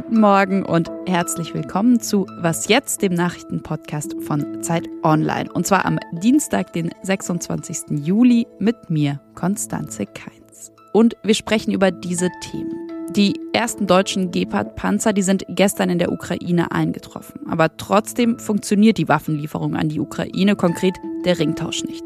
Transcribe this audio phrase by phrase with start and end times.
[0.00, 5.52] Guten Morgen und herzlich willkommen zu Was jetzt, dem Nachrichtenpodcast von Zeit Online.
[5.52, 7.98] Und zwar am Dienstag, den 26.
[8.06, 10.70] Juli, mit mir, Konstanze Keins.
[10.92, 13.08] Und wir sprechen über diese Themen.
[13.16, 17.40] Die ersten deutschen Gepard-Panzer, die sind gestern in der Ukraine eingetroffen.
[17.50, 20.94] Aber trotzdem funktioniert die Waffenlieferung an die Ukraine, konkret
[21.24, 22.04] der Ringtausch nicht.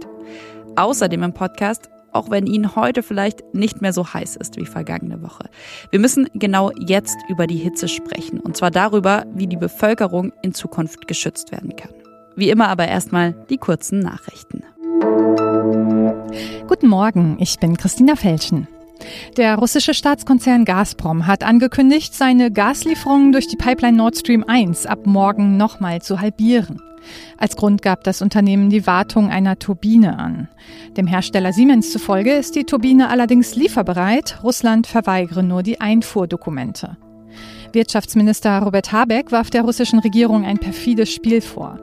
[0.77, 5.23] Außerdem im Podcast auch wenn Ihnen heute vielleicht nicht mehr so heiß ist wie vergangene
[5.23, 5.45] Woche.
[5.91, 10.55] Wir müssen genau jetzt über die Hitze sprechen, und zwar darüber, wie die Bevölkerung in
[10.55, 11.93] Zukunft geschützt werden kann.
[12.37, 14.63] Wie immer aber erstmal die kurzen Nachrichten.
[16.67, 18.69] Guten Morgen, ich bin Christina Felschen.
[19.37, 25.01] Der russische Staatskonzern Gazprom hat angekündigt, seine Gaslieferungen durch die Pipeline Nord Stream 1 ab
[25.07, 26.81] morgen nochmal zu halbieren.
[27.37, 30.49] Als Grund gab das Unternehmen die Wartung einer Turbine an.
[30.97, 36.97] Dem Hersteller Siemens zufolge ist die Turbine allerdings lieferbereit, Russland verweigere nur die Einfuhrdokumente.
[37.73, 41.79] Wirtschaftsminister Robert Habeck warf der russischen Regierung ein perfides Spiel vor.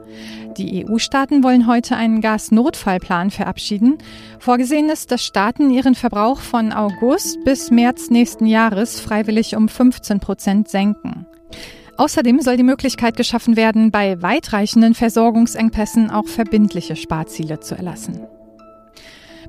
[0.56, 3.98] Die EU-Staaten wollen heute einen Gasnotfallplan verabschieden.
[4.38, 10.20] Vorgesehen ist, dass Staaten ihren Verbrauch von August bis März nächsten Jahres freiwillig um 15
[10.20, 11.26] Prozent senken.
[12.00, 18.26] Außerdem soll die Möglichkeit geschaffen werden, bei weitreichenden Versorgungsengpässen auch verbindliche Sparziele zu erlassen.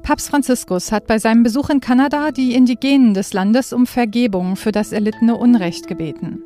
[0.03, 4.73] Papst Franziskus hat bei seinem Besuch in Kanada die Indigenen des Landes um Vergebung für
[4.73, 6.43] das erlittene Unrecht gebeten.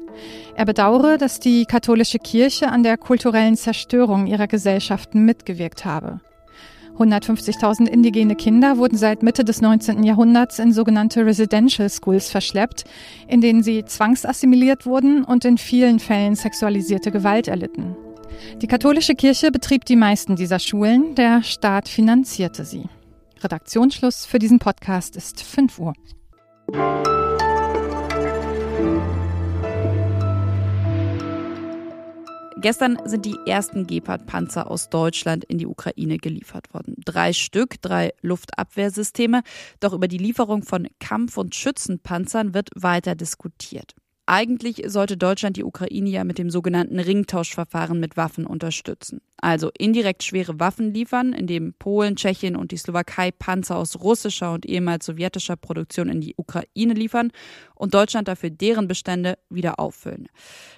[0.56, 6.19] Er bedauere, dass die katholische Kirche an der kulturellen Zerstörung ihrer Gesellschaften mitgewirkt habe.
[6.98, 10.04] 150.000 indigene Kinder wurden seit Mitte des 19.
[10.04, 12.86] Jahrhunderts in sogenannte Residential Schools verschleppt,
[13.28, 17.96] in denen sie zwangsassimiliert wurden und in vielen Fällen sexualisierte Gewalt erlitten.
[18.62, 22.84] Die katholische Kirche betrieb die meisten dieser Schulen, der Staat finanzierte sie.
[23.42, 25.94] Redaktionsschluss für diesen Podcast ist 5 Uhr.
[32.66, 36.96] Gestern sind die ersten Gepard-Panzer aus Deutschland in die Ukraine geliefert worden.
[37.06, 39.44] Drei Stück, drei Luftabwehrsysteme.
[39.81, 43.94] Doch über die Lieferung von Kampf- und Schützenpanzern wird weiter diskutiert.
[44.28, 49.22] Eigentlich sollte Deutschland die Ukraine ja mit dem sogenannten Ringtauschverfahren mit Waffen unterstützen.
[49.38, 54.66] Also indirekt schwere Waffen liefern, indem Polen, Tschechien und die Slowakei Panzer aus russischer und
[54.66, 57.31] ehemals sowjetischer Produktion in die Ukraine liefern
[57.75, 60.28] und Deutschland dafür deren Bestände wieder auffüllen.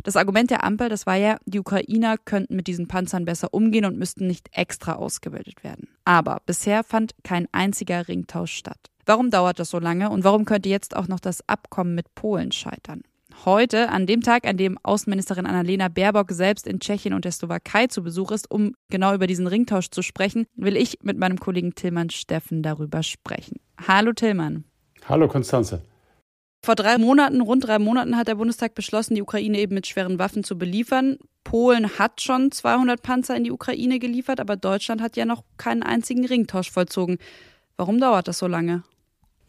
[0.04, 3.86] Das Argument der Ampel, das war ja, die Ukrainer könnten mit diesen Panzern besser umgehen
[3.86, 5.88] und müssten nicht extra ausgebildet werden.
[6.04, 8.90] Aber bisher fand kein einziger Ringtausch statt.
[9.06, 12.52] Warum dauert das so lange und warum könnte jetzt auch noch das Abkommen mit Polen
[12.52, 13.04] scheitern?
[13.46, 17.88] Heute, an dem Tag, an dem Außenministerin Annalena Baerbock selbst in Tschechien und der Slowakei
[17.88, 21.76] zu Besuch ist, um genau über diesen Ringtausch zu sprechen, will ich mit meinem Kollegen
[21.76, 23.60] Tillmann Steffen darüber sprechen.
[23.88, 24.64] Hallo Tillmann.
[25.08, 25.82] Hallo Konstanze.
[26.64, 30.20] Vor drei Monaten, rund drei Monaten, hat der Bundestag beschlossen, die Ukraine eben mit schweren
[30.20, 31.18] Waffen zu beliefern.
[31.44, 35.84] Polen hat schon 200 Panzer in die Ukraine geliefert, aber Deutschland hat ja noch keinen
[35.84, 37.20] einzigen Ringtausch vollzogen.
[37.78, 38.84] Warum dauert das so lange?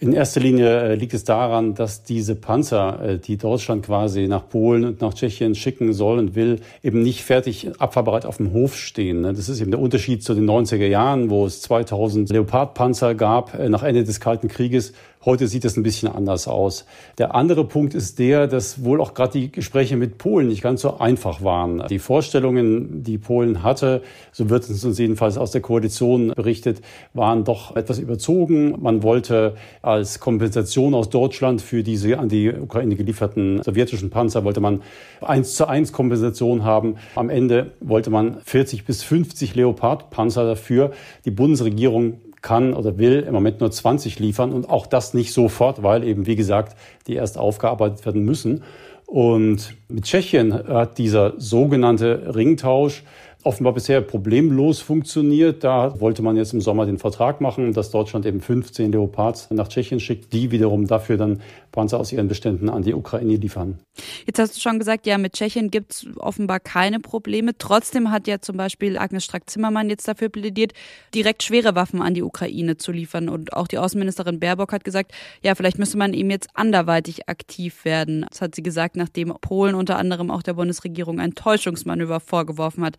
[0.00, 4.48] In erster Linie äh, liegt es daran, dass diese Panzer, äh, die Deutschland quasi nach
[4.48, 8.76] Polen und nach Tschechien schicken soll und will, eben nicht fertig abfahrbereit auf dem Hof
[8.76, 9.22] stehen.
[9.22, 9.32] Ne?
[9.32, 13.68] Das ist eben der Unterschied zu den 90er Jahren, wo es 2000 Leopardpanzer gab äh,
[13.68, 14.92] nach Ende des Kalten Krieges.
[15.24, 16.86] Heute sieht es ein bisschen anders aus.
[17.18, 20.82] Der andere Punkt ist der, dass wohl auch gerade die Gespräche mit Polen nicht ganz
[20.82, 21.84] so einfach waren.
[21.88, 24.02] Die Vorstellungen, die Polen hatte,
[24.32, 26.80] so wird es uns jedenfalls aus der Koalition berichtet,
[27.14, 28.76] waren doch etwas überzogen.
[28.80, 34.60] Man wollte als Kompensation aus Deutschland für diese an die Ukraine gelieferten sowjetischen Panzer wollte
[34.60, 34.82] man
[35.20, 36.96] eins zu eins Kompensation haben.
[37.14, 40.92] Am Ende wollte man 40 bis 50 Leopard-Panzer dafür.
[41.24, 45.82] Die Bundesregierung kann oder will im Moment nur 20 liefern und auch das nicht sofort,
[45.82, 46.76] weil eben, wie gesagt,
[47.06, 48.62] die erst aufgearbeitet werden müssen.
[49.06, 53.04] Und mit Tschechien hat dieser sogenannte Ringtausch
[53.44, 55.62] offenbar bisher problemlos funktioniert.
[55.62, 59.68] Da wollte man jetzt im Sommer den Vertrag machen, dass Deutschland eben 15 Leopards nach
[59.68, 61.40] Tschechien schickt, die wiederum dafür dann
[61.70, 63.78] Panzer aus ihren Beständen an die Ukraine liefern.
[64.26, 67.56] Jetzt hast du schon gesagt, ja, mit Tschechien gibt es offenbar keine Probleme.
[67.56, 70.72] Trotzdem hat ja zum Beispiel Agnes Strack-Zimmermann jetzt dafür plädiert,
[71.14, 73.28] direkt schwere Waffen an die Ukraine zu liefern.
[73.28, 75.12] Und auch die Außenministerin Baerbock hat gesagt,
[75.42, 78.26] ja, vielleicht müsste man eben jetzt anderweitig aktiv werden.
[78.28, 82.96] Das hat sie gesagt, nachdem Polen unter anderem auch der Bundesregierung ein Täuschungsmanöver vorgeworfen hat.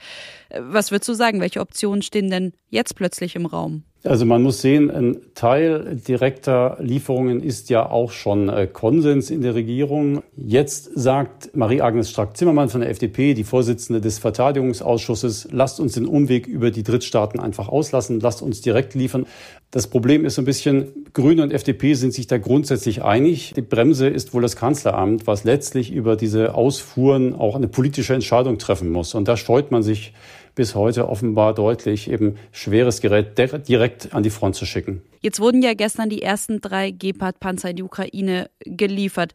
[0.50, 1.42] Was würdest du sagen?
[1.42, 3.84] Welche Optionen stehen denn jetzt plötzlich im Raum?
[4.06, 9.42] Also man muss sehen, ein Teil direkter Lieferungen ist ja auch schon äh, Konsens in
[9.42, 10.24] der Regierung.
[10.38, 16.48] Jetzt sagt Marie-Agnes Strack-Zimmermann von der FDP, die Vorsitzende des Verteidigungsausschusses, lasst uns den Umweg
[16.48, 19.26] über die Drittstaaten einfach auslassen, lasst uns direkt liefern.
[19.70, 23.54] Das Problem ist so ein bisschen, Grüne und FDP sind sich da grundsätzlich einig.
[23.58, 28.60] Die Bremse ist wohl das Kanzleramt, was letztlich über diese Ausfuhren auch eine politische Entscheidung
[28.60, 29.14] treffen muss.
[29.14, 30.14] Und da scheut man sich
[30.60, 35.02] bis heute offenbar deutlich, eben schweres Gerät direkt an die Front zu schicken.
[35.22, 39.32] Jetzt wurden ja gestern die ersten drei Gepard-Panzer in die Ukraine geliefert.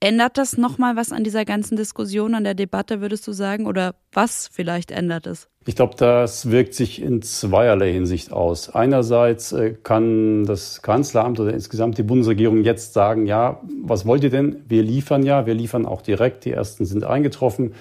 [0.00, 3.68] Ändert das nochmal was an dieser ganzen Diskussion, an der Debatte, würdest du sagen?
[3.68, 5.48] Oder was vielleicht ändert es?
[5.64, 8.74] Ich glaube, das wirkt sich in zweierlei Hinsicht aus.
[8.74, 14.30] Einerseits äh, kann das Kanzleramt oder insgesamt die Bundesregierung jetzt sagen, ja, was wollt ihr
[14.30, 14.64] denn?
[14.66, 17.74] Wir liefern ja, wir liefern auch direkt, die ersten sind eingetroffen.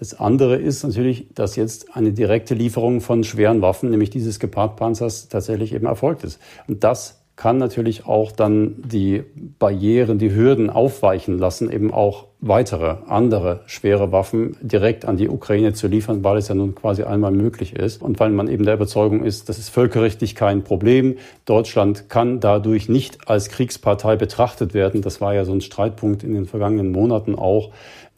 [0.00, 5.28] Das andere ist natürlich, dass jetzt eine direkte Lieferung von schweren Waffen, nämlich dieses Gepard-Panzers,
[5.28, 6.40] tatsächlich eben erfolgt ist.
[6.66, 9.24] Und das kann natürlich auch dann die
[9.58, 15.72] Barrieren, die Hürden aufweichen lassen, eben auch weitere, andere schwere Waffen direkt an die Ukraine
[15.72, 18.74] zu liefern, weil es ja nun quasi einmal möglich ist und weil man eben der
[18.74, 21.16] Überzeugung ist, das ist völkerrechtlich kein Problem.
[21.46, 25.00] Deutschland kann dadurch nicht als Kriegspartei betrachtet werden.
[25.00, 27.70] Das war ja so ein Streitpunkt in den vergangenen Monaten auch.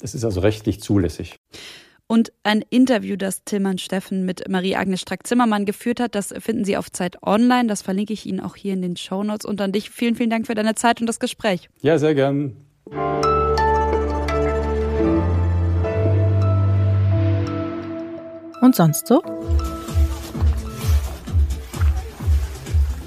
[0.03, 1.37] Es ist also rechtlich zulässig.
[2.13, 6.93] Und ein Interview, das Tillmann Steffen mit Marie-Agnes Strack-Zimmermann geführt hat, das finden Sie auf
[6.93, 7.69] Zeit Online.
[7.69, 9.47] Das verlinke ich Ihnen auch hier in den Show Notes.
[9.47, 11.71] Und an dich vielen, vielen Dank für deine Zeit und das Gespräch.
[11.81, 12.55] Ja, sehr gern.
[18.61, 19.23] Und sonst so?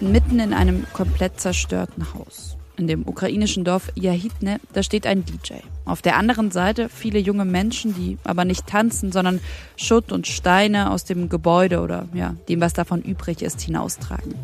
[0.02, 5.56] Mitten in einem komplett zerstörten Haus in dem ukrainischen Dorf Yahitne, da steht ein DJ.
[5.86, 9.40] Auf der anderen Seite viele junge Menschen, die aber nicht tanzen, sondern
[9.78, 14.36] Schutt und Steine aus dem Gebäude oder ja, dem, was davon übrig ist, hinaustragen.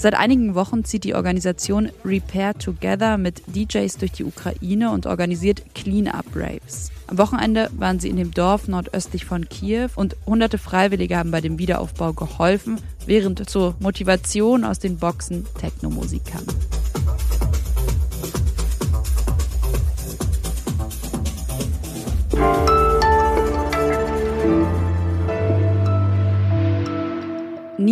[0.00, 5.62] Seit einigen Wochen zieht die Organisation Repair Together mit DJs durch die Ukraine und organisiert
[5.74, 6.90] Clean-up-Raves.
[7.06, 11.42] Am Wochenende waren sie in dem Dorf nordöstlich von Kiew und hunderte Freiwillige haben bei
[11.42, 16.46] dem Wiederaufbau geholfen, während zur Motivation aus den Boxen Techno-Musik kam.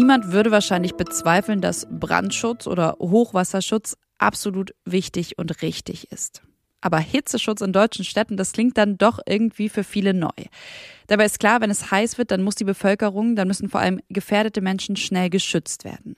[0.08, 6.40] Niemand würde wahrscheinlich bezweifeln, dass Brandschutz oder Hochwasserschutz absolut wichtig und richtig ist.
[6.80, 10.30] Aber Hitzeschutz in deutschen Städten, das klingt dann doch irgendwie für viele neu.
[11.08, 14.00] Dabei ist klar, wenn es heiß wird, dann muss die Bevölkerung, dann müssen vor allem
[14.08, 16.16] gefährdete Menschen schnell geschützt werden.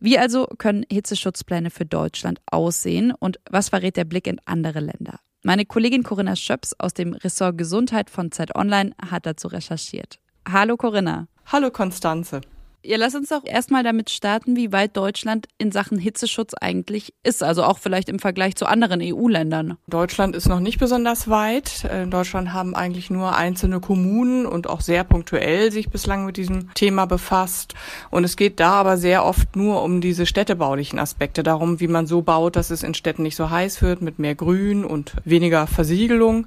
[0.00, 5.20] Wie also können Hitzeschutzpläne für Deutschland aussehen und was verrät der Blick in andere Länder?
[5.42, 10.18] Meine Kollegin Corinna Schöps aus dem Ressort Gesundheit von Zeit Online hat dazu recherchiert.
[10.50, 11.28] Hallo Corinna.
[11.52, 12.40] Hallo Konstanze.
[12.84, 17.42] Ja, lass uns doch erstmal damit starten, wie weit Deutschland in Sachen Hitzeschutz eigentlich ist,
[17.42, 19.76] also auch vielleicht im Vergleich zu anderen EU-Ländern.
[19.88, 21.84] Deutschland ist noch nicht besonders weit.
[21.84, 26.36] Äh, in Deutschland haben eigentlich nur einzelne Kommunen und auch sehr punktuell sich bislang mit
[26.36, 27.74] diesem Thema befasst.
[28.10, 32.06] Und es geht da aber sehr oft nur um diese städtebaulichen Aspekte, darum, wie man
[32.06, 35.66] so baut, dass es in Städten nicht so heiß wird, mit mehr Grün und weniger
[35.66, 36.46] Versiegelung.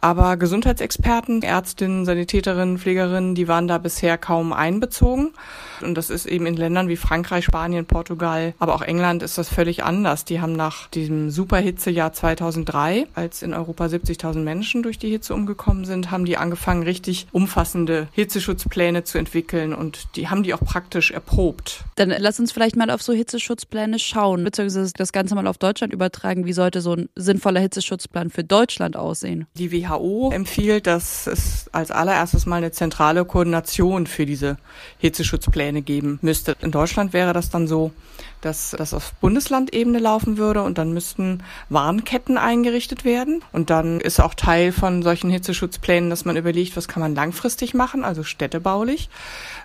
[0.00, 5.32] Aber Gesundheitsexperten, Ärztinnen, Sanitäterinnen, Pflegerinnen, die waren da bisher kaum einbezogen.
[5.80, 9.48] Und das ist eben in Ländern wie Frankreich, Spanien, Portugal, aber auch England ist das
[9.48, 10.24] völlig anders.
[10.24, 15.84] Die haben nach diesem Superhitzejahr 2003, als in Europa 70.000 Menschen durch die Hitze umgekommen
[15.84, 21.10] sind, haben die angefangen, richtig umfassende Hitzeschutzpläne zu entwickeln und die haben die auch praktisch
[21.10, 21.84] erprobt.
[21.96, 25.92] Dann lass uns vielleicht mal auf so Hitzeschutzpläne schauen, beziehungsweise das Ganze mal auf Deutschland
[25.92, 26.44] übertragen.
[26.44, 29.46] Wie sollte so ein sinnvoller Hitzeschutzplan für Deutschland aussehen?
[29.54, 29.87] Die WHO
[30.32, 34.58] empfiehlt, dass es als allererstes mal eine zentrale Koordination für diese
[34.98, 36.56] Hitzeschutzpläne geben müsste.
[36.60, 37.92] In Deutschland wäre das dann so,
[38.40, 43.42] dass das auf Bundeslandebene laufen würde und dann müssten Warnketten eingerichtet werden.
[43.52, 47.74] Und dann ist auch Teil von solchen Hitzeschutzplänen, dass man überlegt, was kann man langfristig
[47.74, 49.08] machen, also städtebaulich.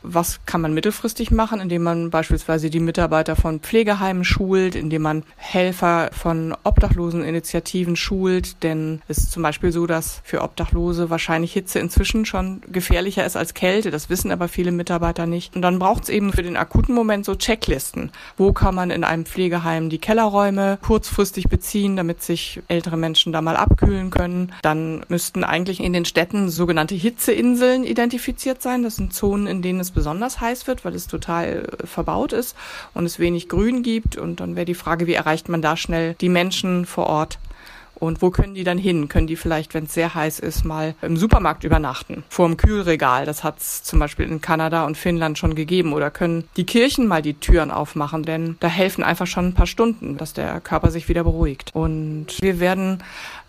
[0.02, 5.24] Was kann man mittelfristig machen, indem man beispielsweise die Mitarbeiter von Pflegeheimen schult, indem man
[5.38, 8.64] Helfer von Obdachloseninitiativen schult.
[8.64, 13.38] Denn es ist zum Beispiel so, dass für Obdachlose wahrscheinlich Hitze inzwischen schon gefährlicher ist
[13.38, 13.92] als Kälte.
[13.92, 15.56] Das wissen aber viele Mitarbeiter nicht.
[15.56, 18.12] Und dann braucht es eben für den akuten Moment so Checklisten.
[18.38, 23.42] Wo kann man in einem Pflegeheim die Kellerräume kurzfristig beziehen, damit sich ältere Menschen da
[23.42, 24.54] mal abkühlen können.
[24.62, 28.82] Dann müssten eigentlich in den Städten sogenannte Hitzeinseln identifiziert sein.
[28.82, 32.56] Das sind Zonen, in denen es besonders heiß wird, weil es total äh, verbaut ist
[32.94, 34.16] und es wenig Grün gibt.
[34.16, 37.40] Und dann wäre die Frage, wie erreicht man da schnell die Menschen vor Ort?
[38.04, 39.08] Und wo können die dann hin?
[39.08, 42.26] Können die vielleicht, wenn es sehr heiß ist, mal im Supermarkt übernachten?
[42.28, 43.26] Vor dem Kühlregal.
[43.26, 45.94] Das hat es zum Beispiel in Kanada und Finnland schon gegeben.
[45.94, 48.24] Oder können die Kirchen mal die Türen aufmachen?
[48.24, 51.72] Denn da helfen einfach schon ein paar Stunden, dass der Körper sich wieder beruhigt.
[51.74, 53.02] Und wir werden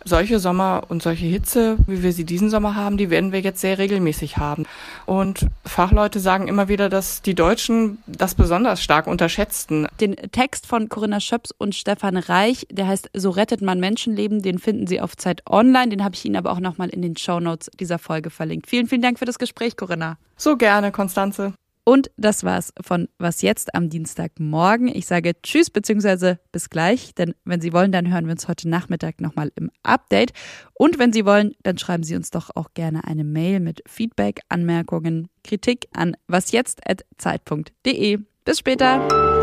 [0.04, 3.60] solche Sommer und solche Hitze, wie wir sie diesen Sommer haben, die werden wir jetzt
[3.60, 4.64] sehr regelmäßig haben.
[5.06, 9.86] Und Fachleute sagen immer wieder, dass die Deutschen das besonders stark unterschätzten.
[10.00, 14.58] Den Text von Corinna Schöps und Stefan Reich, der heißt So rettet man Menschenleben, den
[14.58, 15.88] finden Sie auf Zeit Online.
[15.88, 18.68] Den habe ich Ihnen aber auch nochmal in den Shownotes dieser Folge verlinkt.
[18.68, 20.16] Vielen, vielen Dank für das Gespräch, Corinna.
[20.36, 21.54] So gerne, Konstanze.
[21.84, 24.88] Und das war's von Was jetzt am Dienstagmorgen.
[24.88, 26.36] Ich sage Tschüss bzw.
[26.50, 30.32] bis gleich, denn wenn Sie wollen, dann hören wir uns heute Nachmittag nochmal im Update.
[30.72, 34.40] Und wenn Sie wollen, dann schreiben Sie uns doch auch gerne eine Mail mit Feedback,
[34.48, 38.18] Anmerkungen, Kritik an wasjetzt.zeit.de.
[38.44, 39.33] Bis später.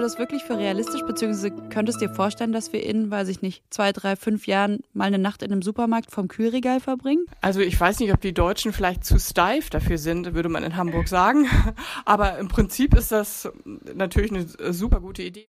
[0.00, 3.62] Das wirklich für realistisch, beziehungsweise könntest du dir vorstellen, dass wir in, weiß ich nicht,
[3.70, 7.24] zwei, drei, fünf Jahren mal eine Nacht in einem Supermarkt vom Kühlregal verbringen?
[7.40, 10.76] Also ich weiß nicht, ob die Deutschen vielleicht zu steif dafür sind, würde man in
[10.76, 11.46] Hamburg sagen.
[12.04, 13.50] Aber im Prinzip ist das
[13.94, 15.46] natürlich eine super gute Idee.